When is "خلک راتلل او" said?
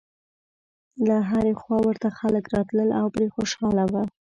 2.19-3.05